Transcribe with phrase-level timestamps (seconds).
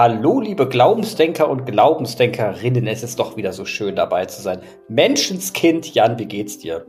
[0.00, 2.86] Hallo, liebe Glaubensdenker und Glaubensdenkerinnen.
[2.86, 4.62] Es ist doch wieder so schön dabei zu sein.
[4.88, 6.86] Menschenskind, Jan, wie geht's dir?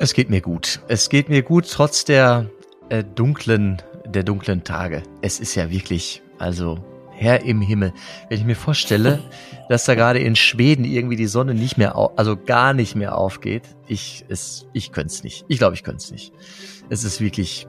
[0.00, 0.80] Es geht mir gut.
[0.88, 2.50] Es geht mir gut, trotz der
[2.88, 5.04] äh, dunklen, der dunklen Tage.
[5.22, 6.78] Es ist ja wirklich, also
[7.12, 7.92] Herr im Himmel.
[8.28, 9.20] Wenn ich mir vorstelle,
[9.68, 13.62] dass da gerade in Schweden irgendwie die Sonne nicht mehr, also gar nicht mehr aufgeht,
[13.86, 15.44] ich, es, ich könnte es nicht.
[15.46, 16.32] Ich glaube, ich könnte es nicht.
[16.88, 17.68] Es ist wirklich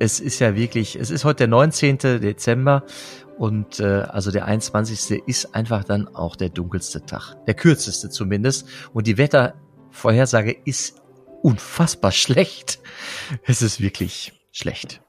[0.00, 1.98] es ist ja wirklich, es ist heute der 19.
[1.98, 2.84] Dezember
[3.40, 5.22] und äh, also der 21.
[5.26, 7.42] ist einfach dann auch der dunkelste Tag.
[7.46, 8.68] Der kürzeste zumindest.
[8.92, 11.00] Und die Wettervorhersage ist
[11.42, 12.80] unfassbar schlecht.
[13.46, 15.00] Es ist wirklich schlecht.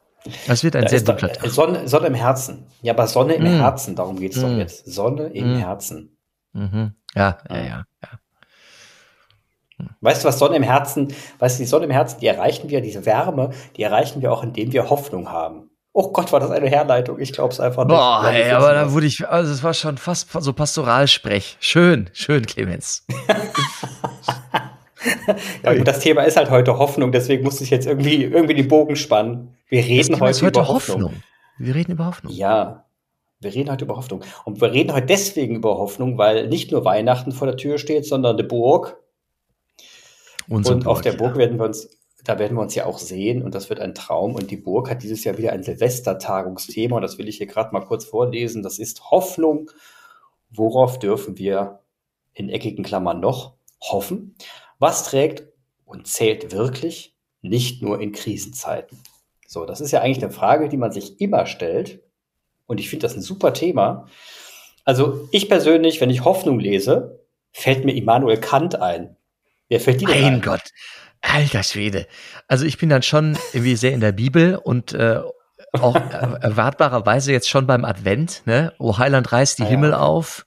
[0.47, 1.49] Es wird ein da sehr dunkler Tag.
[1.49, 2.67] Sonne, Sonne im Herzen.
[2.81, 3.59] Ja, aber Sonne im mm.
[3.59, 4.41] Herzen, darum geht's mm.
[4.41, 4.85] doch jetzt.
[4.85, 5.57] Sonne im mm.
[5.57, 6.17] Herzen.
[6.53, 6.93] Mhm.
[7.13, 8.09] Ja, ja, ja, ja.
[9.99, 12.79] Weißt du, was Sonne im Herzen, weißt du, die Sonne im Herzen, die erreichen wir,
[12.79, 15.70] diese Wärme, die erreichen wir auch, indem wir Hoffnung haben.
[15.93, 17.19] Oh Gott, war das eine Herleitung.
[17.19, 17.95] Ich glaube es einfach nicht.
[17.95, 21.57] Boah, ey, aber da wurde ich, also es war schon fast so Pastoralsprech.
[21.59, 23.05] Schön, schön, Clemens.
[25.63, 28.67] ja, gut, das Thema ist halt heute Hoffnung, deswegen muss ich jetzt irgendwie, irgendwie den
[28.67, 29.55] Bogen spannen.
[29.67, 31.03] Wir reden heute, heute, über Hoffnung.
[31.03, 31.23] Hoffnung.
[31.57, 32.33] Wir reden über Hoffnung.
[32.33, 32.85] Ja,
[33.39, 34.23] wir reden heute über Hoffnung.
[34.45, 38.05] Und wir reden heute deswegen über Hoffnung, weil nicht nur Weihnachten vor der Tür steht,
[38.05, 38.97] sondern eine Burg,
[40.47, 41.39] Unsere und Burg, auf der Burg ja.
[41.39, 41.89] werden wir uns,
[42.23, 44.35] da werden wir uns ja auch sehen und das wird ein Traum.
[44.35, 47.73] Und die Burg hat dieses Jahr wieder ein Silvestertagungsthema und das will ich hier gerade
[47.73, 48.63] mal kurz vorlesen.
[48.63, 49.71] Das ist Hoffnung.
[50.51, 51.79] Worauf dürfen wir
[52.33, 54.35] in eckigen Klammern noch hoffen?
[54.79, 55.43] Was trägt
[55.85, 58.99] und zählt wirklich nicht nur in Krisenzeiten?
[59.47, 62.01] So, das ist ja eigentlich eine Frage, die man sich immer stellt.
[62.67, 64.07] Und ich finde das ein super Thema.
[64.85, 67.19] Also ich persönlich, wenn ich Hoffnung lese,
[67.51, 69.17] fällt mir Immanuel Kant ein.
[69.67, 70.41] Wer fällt dir denn Mein ein?
[70.41, 70.71] Gott.
[71.21, 72.07] Alter Schwede.
[72.47, 75.21] Also ich bin dann schon irgendwie sehr in der Bibel und äh,
[75.73, 75.95] auch
[76.41, 78.41] erwartbarerweise jetzt schon beim Advent.
[78.45, 78.73] Ne?
[78.79, 80.45] O Heiland reißt die ah, Himmel auf,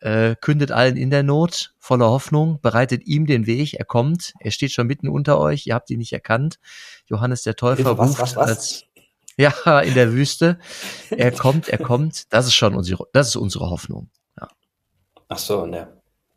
[0.00, 4.50] äh, kündet allen in der Not, voller Hoffnung, bereitet ihm den Weg, er kommt, er
[4.50, 6.58] steht schon mitten unter euch, ihr habt ihn nicht erkannt.
[7.06, 8.48] Johannes der Täufer was, ruft was, was?
[8.48, 8.84] als
[9.36, 10.58] ja in der Wüste.
[11.10, 12.32] Er kommt, er kommt.
[12.32, 14.08] Das ist schon unsere, das ist unsere Hoffnung.
[14.40, 14.48] Ja.
[15.28, 15.88] Ach so, ne.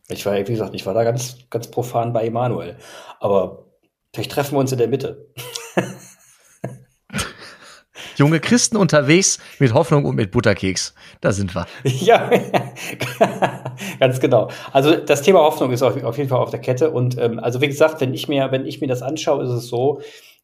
[0.09, 2.77] Ich war, wie gesagt, ich war da ganz, ganz profan bei Emanuel.
[3.19, 3.68] Aber
[4.13, 5.29] vielleicht treffen wir uns in der Mitte.
[8.15, 10.93] Junge Christen unterwegs mit Hoffnung und mit Butterkeks.
[11.21, 11.65] Da sind wir.
[11.83, 12.29] Ja,
[13.99, 14.49] ganz genau.
[14.73, 16.91] Also das Thema Hoffnung ist auf, auf jeden Fall auf der Kette.
[16.91, 19.67] Und ähm, also wie gesagt, wenn ich mir, wenn ich mir das anschaue, ist es
[19.67, 20.01] so,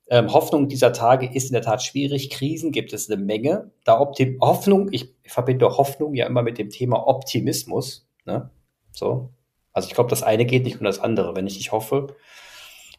[0.07, 2.29] ähm, Hoffnung dieser Tage ist in der Tat schwierig.
[2.29, 3.71] Krisen gibt es eine Menge.
[3.83, 8.07] Da Optim Hoffnung, ich verbinde Hoffnung ja immer mit dem Thema Optimismus.
[8.25, 8.49] Ne?
[8.91, 9.31] So,
[9.73, 11.35] also ich glaube, das eine geht nicht um das andere.
[11.35, 12.15] Wenn ich nicht hoffe,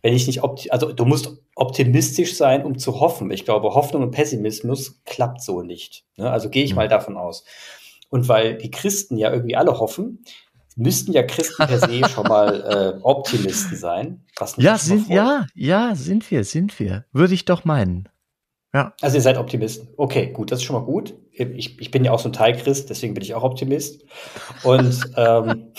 [0.03, 3.31] wenn ich nicht, also du musst optimistisch sein, um zu hoffen.
[3.31, 6.05] Ich glaube, Hoffnung und Pessimismus klappt so nicht.
[6.17, 6.31] Ne?
[6.31, 6.77] Also gehe ich mhm.
[6.77, 7.45] mal davon aus.
[8.09, 10.25] Und weil die Christen ja irgendwie alle hoffen,
[10.77, 14.25] müssten ja Christen per se schon mal äh, Optimisten sein.
[14.59, 17.05] ja, sind, ja, ja, sind wir, sind wir.
[17.12, 18.09] Würde ich doch meinen.
[18.75, 18.93] Ja.
[19.01, 19.89] Also ihr seid Optimisten.
[19.97, 21.15] Okay, gut, das ist schon mal gut.
[21.33, 24.05] Ich, ich bin ja auch so ein Teilchrist, deswegen bin ich auch Optimist.
[24.62, 25.73] Und, ähm,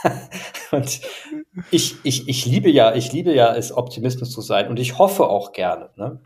[0.70, 1.00] und
[1.70, 5.28] ich, ich, ich liebe ja, ich liebe ja es, Optimismus zu sein und ich hoffe
[5.28, 5.90] auch gerne.
[5.96, 6.20] Ne?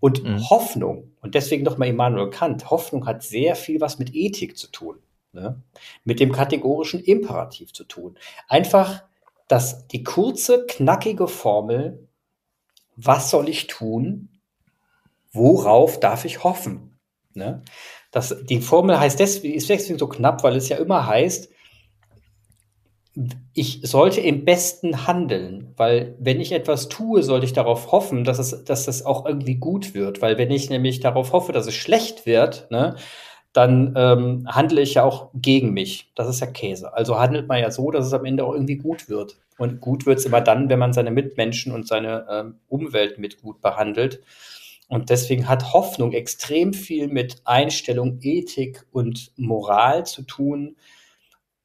[0.00, 0.50] Und mhm.
[0.50, 4.98] Hoffnung, und deswegen nochmal Immanuel Kant, Hoffnung hat sehr viel was mit Ethik zu tun.
[5.32, 5.62] Ne?
[6.04, 8.18] Mit dem kategorischen Imperativ zu tun.
[8.48, 9.04] Einfach,
[9.48, 12.08] dass die kurze, knackige Formel,
[12.96, 14.28] was soll ich tun,
[15.32, 16.98] worauf darf ich hoffen?
[17.34, 17.62] Ne?
[18.10, 21.48] Das, die Formel heißt deswegen, ist deswegen so knapp, weil es ja immer heißt,
[23.54, 28.40] ich sollte im Besten handeln, weil wenn ich etwas tue, sollte ich darauf hoffen, dass
[28.40, 31.74] es, dass es auch irgendwie gut wird, weil wenn ich nämlich darauf hoffe, dass es
[31.74, 32.96] schlecht wird, ne,
[33.52, 36.10] dann ähm, handle ich ja auch gegen mich.
[36.16, 36.92] Das ist ja Käse.
[36.92, 39.36] Also handelt man ja so, dass es am Ende auch irgendwie gut wird.
[39.56, 43.40] Und gut wird es immer dann, wenn man seine Mitmenschen und seine ähm, Umwelt mit
[43.40, 44.20] gut behandelt.
[44.88, 50.74] Und deswegen hat Hoffnung extrem viel mit Einstellung, Ethik und Moral zu tun.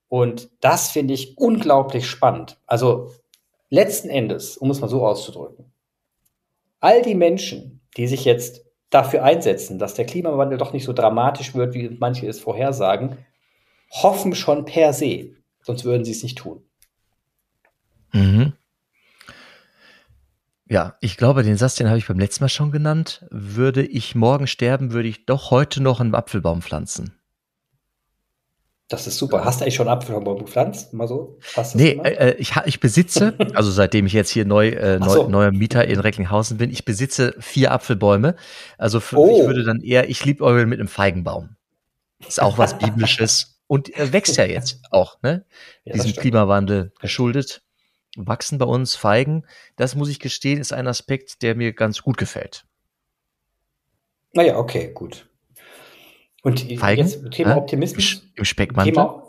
[0.10, 2.58] Und das finde ich unglaublich spannend.
[2.66, 3.12] Also
[3.70, 5.72] letzten Endes, um es mal so auszudrücken,
[6.80, 11.54] all die Menschen, die sich jetzt dafür einsetzen, dass der Klimawandel doch nicht so dramatisch
[11.54, 13.18] wird, wie manche es vorhersagen,
[13.92, 15.36] hoffen schon per se.
[15.62, 16.64] Sonst würden sie es nicht tun.
[18.12, 18.54] Mhm.
[20.68, 23.26] Ja, ich glaube, den Satz, den habe ich beim letzten Mal schon genannt.
[23.32, 27.19] Würde ich morgen sterben, würde ich doch heute noch einen Apfelbaum pflanzen.
[28.90, 29.46] Das ist super.
[29.46, 30.94] Hast du eigentlich schon einen Apfelbaum gepflanzt?
[30.94, 31.38] Mal so?
[31.56, 35.28] Hast nee, äh, ich, ich besitze, also seitdem ich jetzt hier neu, äh, neu, so.
[35.30, 38.36] neuer Mieter in Recklinghausen bin, ich besitze vier Apfelbäume.
[38.80, 39.40] Also für, oh.
[39.40, 41.56] ich würde dann eher, ich liebe Euro mit einem Feigenbaum.
[42.28, 45.46] Ist auch was Biblisches und äh, wächst ja jetzt auch, ne?
[45.84, 47.62] Ja, Diesem Klimawandel geschuldet.
[48.18, 49.46] Wachsen bei uns Feigen.
[49.76, 52.66] Das muss ich gestehen, ist ein Aspekt, der mir ganz gut gefällt.
[54.34, 55.29] Naja, okay, gut.
[56.44, 57.02] Und Feigen?
[57.02, 57.60] jetzt Thema Hä?
[57.60, 58.24] Optimismus.
[58.36, 58.94] Im Speckmantel.
[58.94, 59.24] Thema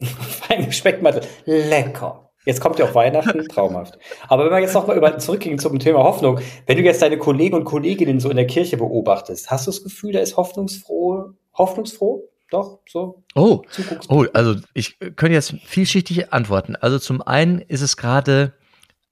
[0.02, 1.22] Feigen Speckmantel.
[1.44, 2.30] Lecker.
[2.44, 3.98] Jetzt kommt ja auch Weihnachten, traumhaft.
[4.28, 7.56] Aber wenn wir jetzt nochmal über, zurückgehen zum Thema Hoffnung, wenn du jetzt deine Kollegen
[7.56, 12.24] und Kolleginnen so in der Kirche beobachtest, hast du das Gefühl, da ist hoffnungsfroh, hoffnungsfroh?
[12.50, 13.22] Doch, so?
[13.34, 13.62] Oh,
[14.08, 16.76] oh, also ich könnte jetzt vielschichtig antworten.
[16.76, 18.54] Also zum einen ist es gerade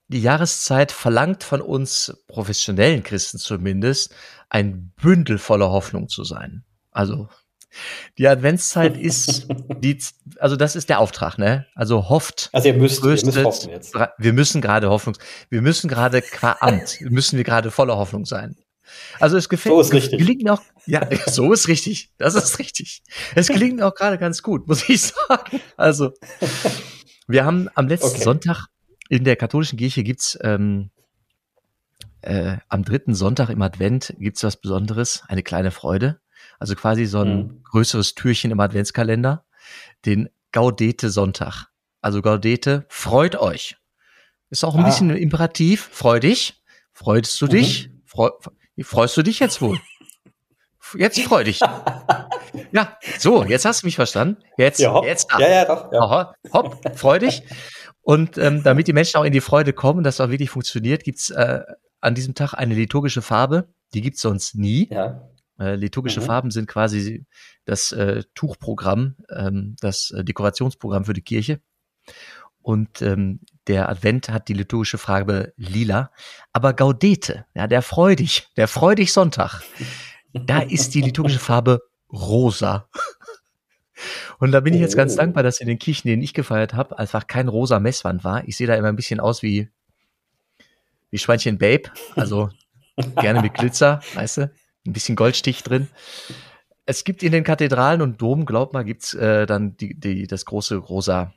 [0.07, 4.15] die Jahreszeit verlangt von uns professionellen Christen zumindest,
[4.49, 6.63] ein Bündel voller Hoffnung zu sein.
[6.97, 7.29] Also
[8.17, 9.47] die Adventszeit ist
[9.83, 9.99] die,
[10.39, 11.67] also das ist der Auftrag, ne?
[11.75, 13.93] Also hofft, Also ihr müsst, ihr müsst tröstet, hoffen jetzt.
[14.17, 15.15] wir müssen gerade Hoffnung,
[15.49, 18.55] wir müssen gerade qua Amt, müssen wir gerade voller Hoffnung sein.
[19.19, 20.17] Also es gefällt, So ist richtig.
[20.17, 23.03] gelingt mir auch, ja, so ist richtig, das ist richtig.
[23.35, 25.59] Es gelingt mir auch gerade ganz gut, muss ich sagen.
[25.75, 26.13] Also
[27.27, 28.23] wir haben am letzten Okay.
[28.23, 28.65] Sonntag
[29.09, 30.89] in der katholischen Kirche gibt's ähm,
[32.21, 36.19] äh, am dritten Sonntag im Advent gibt's was Besonderes, eine kleine Freude.
[36.59, 37.63] Also quasi so ein Mhm.
[37.63, 39.45] größeres Türchen im Adventskalender,
[40.05, 41.67] den Gaudete Sonntag.
[42.01, 43.75] Also Gaudete, freut euch.
[44.49, 44.85] Ist auch ein Ah.
[44.85, 45.89] bisschen Imperativ.
[45.91, 46.61] Freu dich.
[46.93, 47.49] Freust du Mhm.
[47.49, 47.89] dich?
[48.05, 48.29] Freu,
[48.81, 49.77] freust du dich jetzt wohl?
[50.95, 51.59] Jetzt freu dich.
[52.71, 54.41] Ja, so, jetzt hast du mich verstanden.
[54.57, 55.05] Jetzt, Ja, hopp.
[55.05, 55.39] jetzt ab.
[55.39, 55.91] ja, ja, doch.
[55.91, 55.99] Ja.
[56.01, 57.43] Aha, hopp, freu dich.
[58.01, 61.29] Und ähm, damit die Menschen auch in die Freude kommen, dass auch wirklich funktioniert, gibt's
[61.29, 61.61] äh,
[62.01, 63.67] an diesem Tag eine liturgische Farbe.
[63.93, 64.87] Die gibt's sonst nie.
[64.91, 65.21] ja.
[65.59, 66.25] Äh, liturgische Mhm.
[66.25, 67.25] Farben sind quasi
[67.65, 71.59] das äh, Tuchprogramm, ähm, das äh, Dekorationsprogramm für die Kirche.
[72.61, 76.11] Und ähm, der Advent hat die liturgische Farbe lila.
[76.53, 79.61] Aber Gaudete, ja, der Freudig, der Freudig Sonntag,
[80.33, 81.81] da ist die liturgische Farbe
[82.11, 82.89] rosa.
[84.39, 85.17] Und da bin ich jetzt ganz Oh.
[85.17, 88.47] dankbar, dass in den Kirchen, denen ich gefeiert habe, einfach kein rosa Messwand war.
[88.47, 89.69] Ich sehe da immer ein bisschen aus wie,
[91.09, 92.49] wie Schweinchen Babe, also
[93.15, 94.51] gerne mit Glitzer, weißt du,
[94.87, 95.87] ein bisschen Goldstich drin.
[96.85, 100.45] Es gibt in den Kathedralen und Dom, glaub mal, gibt's äh, dann die, die, das
[100.45, 101.33] große rosa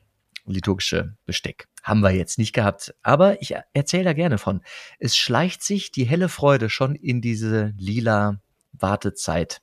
[0.46, 1.66] liturgische Besteck.
[1.82, 4.62] Haben wir jetzt nicht gehabt, aber ich erzähle da gerne von.
[4.98, 8.40] Es schleicht sich die helle Freude schon in diese lila
[8.72, 9.60] Wartezeit.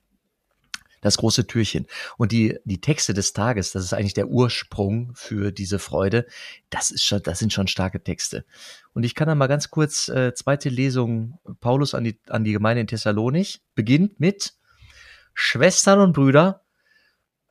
[1.01, 1.85] Das große Türchen.
[2.17, 6.25] Und die, die Texte des Tages, das ist eigentlich der Ursprung für diese Freude.
[6.69, 8.45] Das ist schon, das sind schon starke Texte.
[8.94, 12.53] Und ich kann da mal ganz kurz, äh, zweite Lesung Paulus an die, an die
[12.53, 14.53] Gemeinde in Thessalonich, beginnt mit
[15.33, 16.63] Schwestern und Brüder.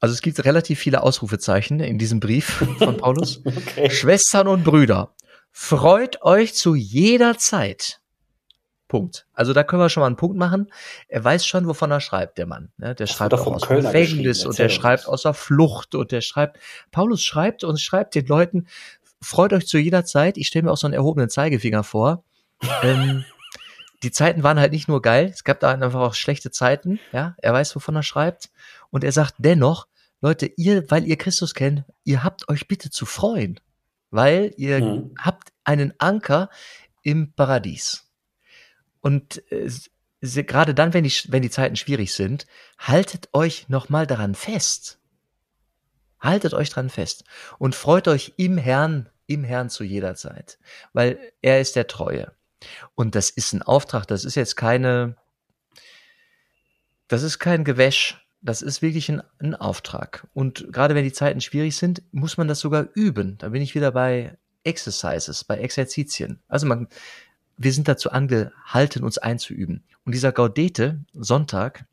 [0.00, 3.42] Also es gibt relativ viele Ausrufezeichen in diesem Brief von Paulus.
[3.44, 3.90] Okay.
[3.90, 5.14] Schwestern und Brüder,
[5.52, 8.00] freut euch zu jeder Zeit.
[8.88, 9.26] Punkt.
[9.32, 10.70] Also da können wir schon mal einen Punkt machen.
[11.08, 12.70] Er weiß schon, wovon er schreibt, der Mann.
[12.76, 12.94] Ne?
[12.94, 16.20] Der Das schreibt auch aus Kölner Gefängnis und der schreibt aus der Flucht und der
[16.20, 16.58] schreibt,
[16.92, 18.66] Paulus schreibt und schreibt den Leuten,
[19.20, 20.36] freut euch zu jeder Zeit.
[20.36, 22.22] Ich stelle mir auch so einen erhobenen Zeigefinger vor.
[22.82, 23.24] ähm,
[24.02, 27.00] die Zeiten waren halt nicht nur geil, es gab da einfach auch schlechte Zeiten.
[27.12, 28.50] Ja, er weiß, wovon er schreibt.
[28.90, 29.88] Und er sagt dennoch,
[30.20, 33.58] Leute, ihr, weil ihr Christus kennt, ihr habt euch bitte zu freuen,
[34.10, 35.14] weil ihr Mhm.
[35.18, 36.50] habt einen Anker
[37.02, 38.05] im Paradies.
[39.00, 39.70] Und äh,
[40.20, 42.46] gerade dann, wenn die, wenn die Zeiten schwierig sind,
[42.78, 44.98] haltet euch nochmal daran fest.
[46.18, 47.24] Haltet euch dran fest
[47.58, 50.58] und freut euch im Herrn, im Herrn zu jeder Zeit,
[50.92, 52.32] weil er ist der Treue.
[52.94, 55.16] Und das ist ein Auftrag, das ist jetzt keine,
[57.06, 60.26] das ist kein Gewäsch, das ist wirklich ein, ein Auftrag.
[60.32, 63.36] Und gerade wenn die Zeiten schwierig sind, muss man das sogar üben.
[63.38, 66.40] Da bin ich wieder bei Exercises, bei Exerzitien.
[66.48, 66.88] Also man,
[67.56, 69.84] wir sind dazu angehalten, uns einzuüben.
[70.04, 71.86] Und dieser Gaudete, Sonntag,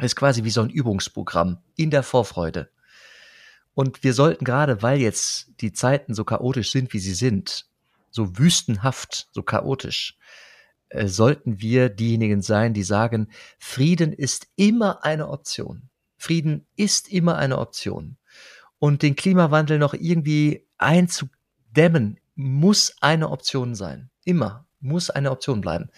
[0.00, 2.70] ist quasi wie so ein Übungsprogramm in der Vorfreude.
[3.74, 7.66] Und wir sollten gerade, weil jetzt die Zeiten so chaotisch sind, wie sie sind,
[8.10, 10.18] so wüstenhaft, so chaotisch,
[10.88, 13.28] äh, sollten wir diejenigen sein, die sagen,
[13.58, 15.88] Frieden ist immer eine Option.
[16.16, 18.16] Frieden ist immer eine Option.
[18.78, 24.10] Und den Klimawandel noch irgendwie einzudämmen, muss eine Option sein.
[24.24, 25.90] Immer muss eine Option bleiben.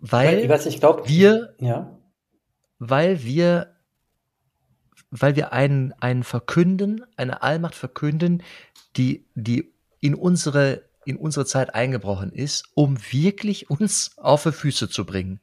[0.00, 1.98] Weil weiß, ich glaube, wir ja.
[2.78, 3.76] weil wir,
[5.10, 8.42] weil wir einen, einen verkünden, eine Allmacht verkünden,
[8.96, 14.88] die, die in unsere, in unsere Zeit eingebrochen ist, um wirklich uns auf die Füße
[14.88, 15.40] zu bringen.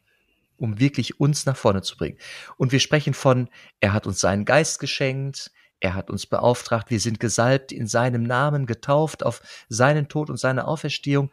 [0.59, 2.17] Um wirklich uns nach vorne zu bringen.
[2.57, 3.47] Und wir sprechen von,
[3.79, 8.23] er hat uns seinen Geist geschenkt, er hat uns beauftragt, wir sind gesalbt, in seinem
[8.23, 11.31] Namen getauft, auf seinen Tod und seine Auferstehung.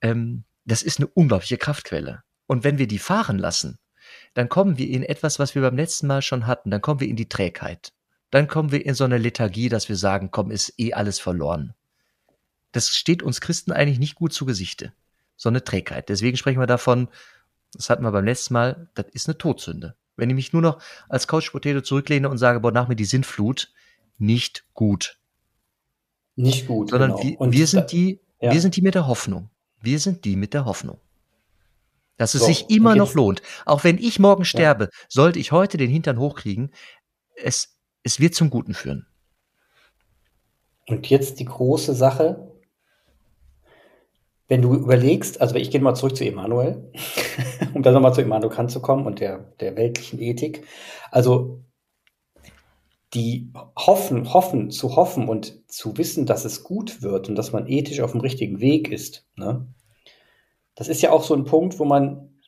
[0.00, 2.22] Ähm, das ist eine unglaubliche Kraftquelle.
[2.46, 3.78] Und wenn wir die fahren lassen,
[4.34, 6.70] dann kommen wir in etwas, was wir beim letzten Mal schon hatten.
[6.70, 7.92] Dann kommen wir in die Trägheit.
[8.30, 11.74] Dann kommen wir in so eine Lethargie, dass wir sagen, komm, ist eh alles verloren.
[12.72, 14.92] Das steht uns Christen eigentlich nicht gut zu Gesichte.
[15.36, 16.08] So eine Trägheit.
[16.08, 17.08] Deswegen sprechen wir davon,
[17.72, 19.94] das hatten wir beim letzten Mal, das ist eine Todsünde.
[20.18, 23.04] Wenn ich mich nur noch als Couch Potato zurücklehne und sage, boah, nach mir die
[23.04, 23.72] Sintflut,
[24.18, 25.18] nicht gut.
[26.34, 26.90] Nicht gut.
[26.90, 27.40] Sondern genau.
[27.40, 28.52] wir, wir sind die, ja.
[28.52, 29.50] wir sind die mit der Hoffnung.
[29.80, 30.98] Wir sind die mit der Hoffnung.
[32.16, 33.42] Dass es so, sich immer noch lohnt.
[33.64, 34.90] Auch wenn ich morgen sterbe, ja.
[35.08, 36.72] sollte ich heute den Hintern hochkriegen,
[37.36, 39.06] es, es wird zum Guten führen.
[40.86, 42.47] Und jetzt die große Sache.
[44.48, 46.90] Wenn du überlegst, also ich gehe mal zurück zu Emanuel,
[47.74, 50.66] um dann nochmal zu Emanuel Kant zu kommen und der, der weltlichen Ethik.
[51.10, 51.62] Also
[53.14, 57.66] die hoffen, hoffen, zu hoffen und zu wissen, dass es gut wird und dass man
[57.66, 59.66] ethisch auf dem richtigen Weg ist, ne?
[60.74, 62.38] Das ist ja auch so ein Punkt, wo man,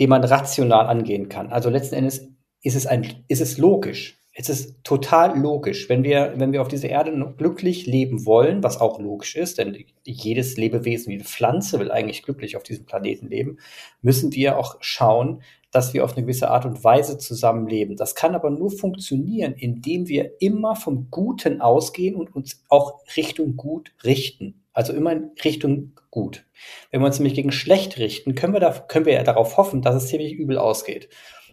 [0.00, 1.52] den man rational angehen kann.
[1.52, 2.28] Also letzten Endes
[2.62, 4.18] ist es ein, ist es logisch.
[4.36, 5.88] Es ist total logisch.
[5.88, 9.84] Wenn wir, wenn wir auf dieser Erde glücklich leben wollen, was auch logisch ist, denn
[10.04, 13.58] jedes Lebewesen, jede Pflanze will eigentlich glücklich auf diesem Planeten leben,
[14.02, 17.96] müssen wir auch schauen, dass wir auf eine gewisse Art und Weise zusammenleben.
[17.96, 23.56] Das kann aber nur funktionieren, indem wir immer vom Guten ausgehen und uns auch Richtung
[23.56, 24.64] Gut richten.
[24.72, 26.44] Also immer in Richtung Gut.
[26.90, 29.80] Wenn wir uns nämlich gegen schlecht richten, können wir, da, können wir ja darauf hoffen,
[29.80, 31.08] dass es ziemlich übel ausgeht.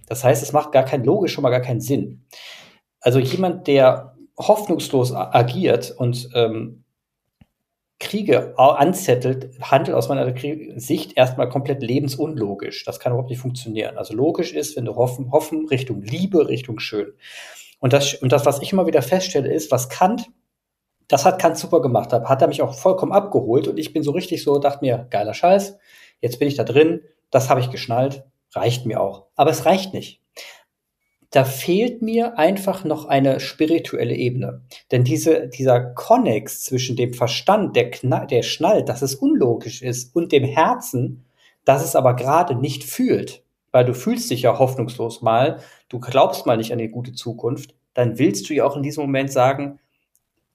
[0.08, 2.26] Das heißt, es macht gar kein logisch schon mal gar keinen Sinn.
[3.02, 6.84] Also jemand, der hoffnungslos agiert und ähm,
[8.00, 10.34] Kriege anzettelt, handelt aus meiner
[10.80, 12.84] Sicht erstmal komplett lebensunlogisch.
[12.84, 13.98] Das kann überhaupt nicht funktionieren.
[13.98, 17.14] Also logisch ist, wenn du hoffen, hoffen Richtung Liebe, Richtung Schön.
[17.80, 20.30] Und das, und das, was ich immer wieder feststelle, ist, was Kant,
[21.08, 24.12] das hat Kant super gemacht, hat er mich auch vollkommen abgeholt und ich bin so
[24.12, 25.78] richtig so, dachte mir, geiler Scheiß,
[26.22, 29.28] jetzt bin ich da drin, das habe ich geschnallt, reicht mir auch.
[29.36, 30.21] Aber es reicht nicht
[31.32, 34.62] da fehlt mir einfach noch eine spirituelle Ebene.
[34.92, 40.14] Denn diese, dieser Konnex zwischen dem Verstand, der, knall, der schnallt, dass es unlogisch ist,
[40.14, 41.26] und dem Herzen,
[41.64, 46.46] das es aber gerade nicht fühlt, weil du fühlst dich ja hoffnungslos mal, du glaubst
[46.46, 49.80] mal nicht an die gute Zukunft, dann willst du ja auch in diesem Moment sagen,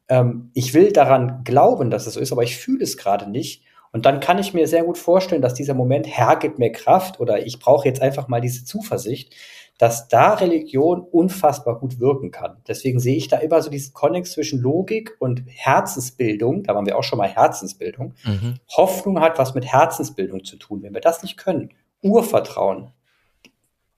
[0.08, 3.62] ähm, ich will daran glauben, dass es so ist, aber ich fühle es gerade nicht.
[3.92, 7.20] Und dann kann ich mir sehr gut vorstellen, dass dieser Moment, Herr, gib mir Kraft
[7.20, 9.34] oder ich brauche jetzt einfach mal diese Zuversicht,
[9.78, 12.56] dass da Religion unfassbar gut wirken kann.
[12.66, 16.62] Deswegen sehe ich da immer so diesen Konnex zwischen Logik und Herzensbildung.
[16.62, 18.14] Da waren wir auch schon mal Herzensbildung.
[18.24, 18.54] Mhm.
[18.74, 20.82] Hoffnung hat was mit Herzensbildung zu tun.
[20.82, 21.70] Wenn wir das nicht können,
[22.02, 22.90] Urvertrauen,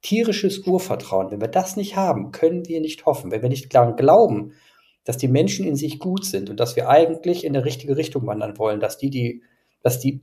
[0.03, 3.31] tierisches Urvertrauen, wenn wir das nicht haben, können wir nicht hoffen.
[3.31, 4.53] Wenn wir nicht daran glauben,
[5.05, 8.27] dass die Menschen in sich gut sind und dass wir eigentlich in der richtige Richtung
[8.27, 9.43] wandern wollen, dass die, die,
[9.83, 10.23] dass die,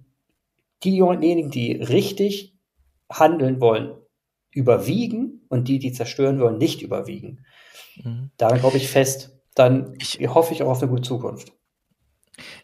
[0.84, 2.56] diejenigen, die richtig
[3.12, 3.96] handeln wollen,
[4.52, 7.46] überwiegen und die, die zerstören wollen, nicht überwiegen.
[8.04, 8.32] Mhm.
[8.38, 9.38] Daran glaube ich fest.
[9.54, 11.54] Dann ich, hoffe ich auch auf eine gute Zukunft.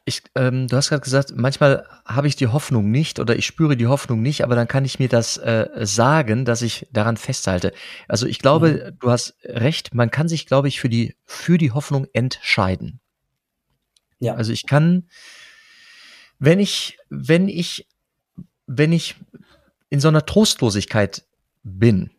[0.04, 3.78] Ich, ähm, du hast gerade gesagt, manchmal habe ich die Hoffnung nicht oder ich spüre
[3.78, 7.72] die Hoffnung nicht, aber dann kann ich mir das äh, sagen, dass ich daran festhalte.
[8.10, 9.00] Also ich glaube, mhm.
[9.00, 13.00] du hast recht, man kann sich, glaube ich, für die, für die Hoffnung entscheiden.
[14.20, 14.36] Ja.
[14.36, 15.08] Also ich kann,
[16.42, 17.88] wenn ich, wenn ich,
[18.66, 19.16] wenn ich
[19.90, 21.24] in so einer Trostlosigkeit
[21.62, 22.10] bin,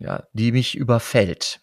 [0.00, 1.60] ja, die mich überfällt,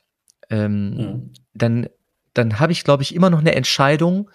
[0.50, 1.34] ähm, mhm.
[1.54, 1.90] dann,
[2.34, 4.32] dann habe ich, glaube ich, immer noch eine Entscheidung,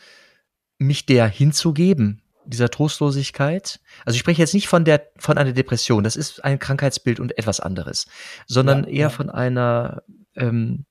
[0.76, 3.80] mich der hinzugeben, dieser Trostlosigkeit.
[4.04, 7.38] Also ich spreche jetzt nicht von der, von einer Depression, das ist ein Krankheitsbild und
[7.38, 8.06] etwas anderes,
[8.46, 9.10] sondern ja, eher ja.
[9.10, 10.02] von einer,
[10.34, 10.84] ähm,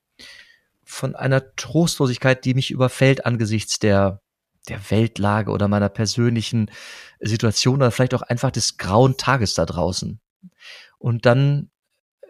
[0.83, 4.21] von einer Trostlosigkeit, die mich überfällt angesichts der,
[4.67, 6.69] der Weltlage oder meiner persönlichen
[7.19, 10.19] Situation oder vielleicht auch einfach des grauen Tages da draußen.
[10.97, 11.69] Und dann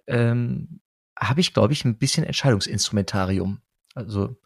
[0.07, 0.79] ähm,
[1.17, 3.62] habe ich, glaube ich, ein bisschen Entscheidungsinstrumentarium.
[3.95, 4.38] Also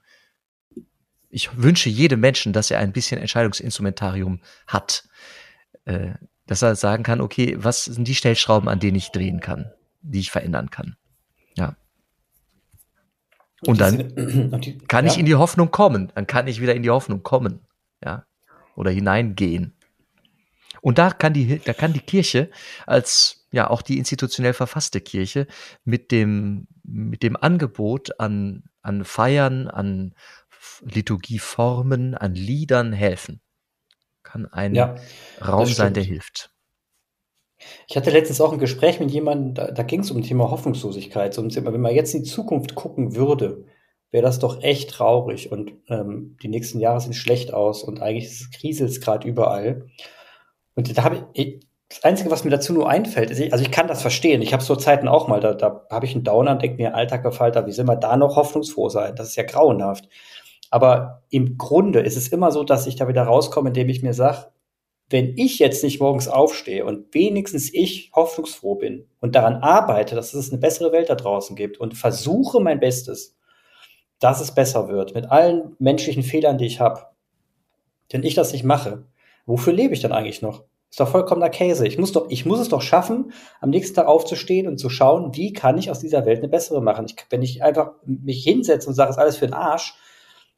[1.30, 5.08] ich wünsche jedem Menschen, dass er ein bisschen Entscheidungsinstrumentarium hat.
[5.86, 6.14] Äh,
[6.46, 9.72] dass er sagen kann, okay, was sind die Stellschrauben, an denen ich drehen kann,
[10.02, 10.98] die ich verändern kann.
[11.56, 11.76] Ja.
[13.66, 16.12] Und dann kann ich in die Hoffnung kommen.
[16.16, 17.62] Dann kann ich wieder in die Hoffnung kommen.
[18.04, 18.26] Ja.
[18.76, 19.76] Oder hineingehen.
[20.82, 22.50] Und da kann die, da kann die Kirche
[22.86, 25.48] als ja auch die institutionell verfasste Kirche
[25.86, 30.16] mit dem, mit dem Angebot an, an Feiern, an
[30.82, 33.42] Liturgieformen, an Liedern helfen.
[34.24, 34.96] Kann ein ja,
[35.46, 36.52] Raum sein, der hilft.
[37.88, 40.50] Ich hatte letztens auch ein Gespräch mit jemandem, da, da ging es um das Thema
[40.50, 41.34] Hoffnungslosigkeit.
[41.34, 43.66] So, wenn man jetzt in die Zukunft gucken würde,
[44.14, 48.46] wäre das doch echt traurig und ähm, die nächsten Jahre sehen schlecht aus und eigentlich
[48.52, 49.88] kriselt es gerade überall.
[50.76, 53.88] Und da habe ich, das Einzige, was mir dazu nur einfällt, ist, also ich kann
[53.88, 54.44] das verstehen.
[54.44, 56.96] Ich habe so Zeiten auch mal, da, da habe ich einen Downer und denke mir,
[56.96, 59.16] alter Gefalter, wie soll man da noch hoffnungsfroh sein?
[59.16, 60.08] Das ist ja grauenhaft.
[60.70, 64.14] Aber im Grunde ist es immer so, dass ich da wieder rauskomme, indem ich mir
[64.14, 64.48] sage,
[65.10, 70.34] wenn ich jetzt nicht morgens aufstehe und wenigstens ich hoffnungsfroh bin und daran arbeite, dass
[70.36, 73.33] es eine bessere Welt da draußen gibt und versuche mein Bestes,
[74.20, 77.08] dass es besser wird, mit allen menschlichen Fehlern, die ich habe,
[78.10, 79.04] wenn ich das nicht mache,
[79.46, 80.64] wofür lebe ich dann eigentlich noch?
[80.90, 81.88] Ist doch vollkommener Käse.
[81.88, 85.36] Ich muss doch, ich muss es doch schaffen, am nächsten Tag aufzustehen und zu schauen,
[85.36, 87.06] wie kann ich aus dieser Welt eine bessere machen.
[87.08, 89.96] Ich, wenn ich einfach mich hinsetze und sage, es ist alles für den Arsch,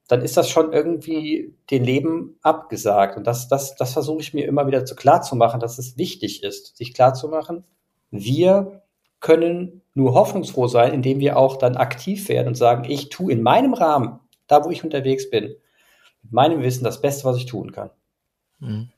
[0.10, 3.16] dann ist das schon irgendwie den Leben abgesagt.
[3.16, 5.98] Und das, das, das versuche ich mir immer wieder zu klar zu machen, dass es
[5.98, 7.64] wichtig ist, sich klar zu machen,
[8.12, 8.84] wir
[9.26, 13.42] können nur hoffnungsfroh sein, indem wir auch dann aktiv werden und sagen, ich tue in
[13.42, 15.56] meinem Rahmen, da wo ich unterwegs bin,
[16.22, 17.90] mit meinem Wissen das Beste, was ich tun kann.
[18.60, 18.90] Mhm.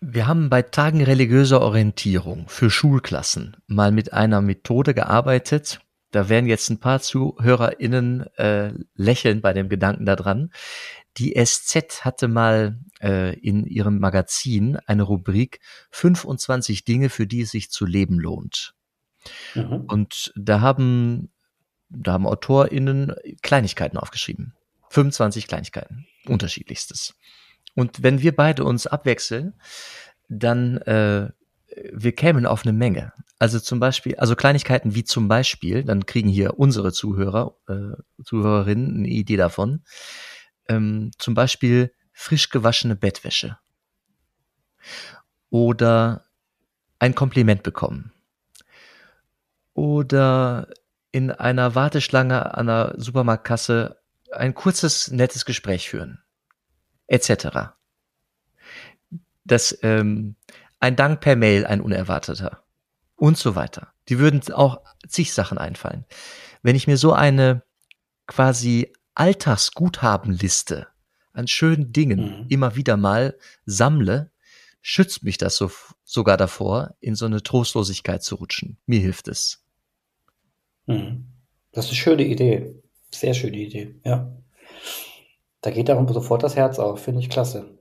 [0.00, 5.80] Wir haben bei Tagen religiöser Orientierung für Schulklassen mal mit einer Methode gearbeitet.
[6.10, 10.52] Da werden jetzt ein paar ZuhörerInnen äh, lächeln bei dem Gedanken daran.
[11.18, 17.50] Die SZ hatte mal äh, in ihrem Magazin eine Rubrik 25 Dinge, für die es
[17.50, 18.74] sich zu leben lohnt.
[19.54, 19.84] Mhm.
[19.88, 21.30] Und da haben,
[21.88, 24.54] da haben AutorInnen Kleinigkeiten aufgeschrieben.
[24.90, 27.14] 25 Kleinigkeiten, unterschiedlichstes.
[27.74, 29.54] Und wenn wir beide uns abwechseln,
[30.28, 31.30] dann äh,
[31.92, 33.12] wir kämen auf eine Menge.
[33.38, 38.98] Also zum Beispiel, also Kleinigkeiten wie zum Beispiel, dann kriegen hier unsere Zuhörer, äh, Zuhörerinnen
[38.98, 39.84] eine Idee davon.
[40.68, 43.58] Ähm, zum Beispiel frisch gewaschene Bettwäsche.
[45.50, 46.24] Oder
[46.98, 48.12] ein Kompliment bekommen.
[49.78, 50.68] Oder
[51.12, 54.00] in einer Warteschlange an der Supermarktkasse
[54.32, 56.22] ein kurzes, nettes Gespräch führen
[57.08, 57.74] etc.
[59.44, 60.36] Das, ähm,
[60.80, 62.62] ein Dank per Mail, ein unerwarteter
[63.16, 63.92] und so weiter.
[64.08, 66.04] Die würden auch zig Sachen einfallen.
[66.62, 67.62] Wenn ich mir so eine
[68.26, 70.86] quasi Alltagsguthabenliste
[71.32, 72.46] an schönen Dingen mhm.
[72.48, 74.30] immer wieder mal sammle,
[74.82, 75.70] schützt mich das so,
[76.04, 78.76] sogar davor, in so eine Trostlosigkeit zu rutschen.
[78.86, 79.64] Mir hilft es.
[80.88, 81.26] Mhm.
[81.72, 82.74] Das ist eine schöne Idee.
[83.14, 84.32] Sehr schöne Idee, ja.
[85.60, 87.78] Da geht darum sofort das Herz auf, finde ich klasse.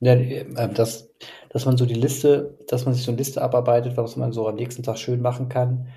[0.00, 1.08] Ja, äh, dass,
[1.50, 4.46] dass man so die Liste, dass man sich so eine Liste abarbeitet, was man so
[4.46, 5.88] am nächsten Tag schön machen kann.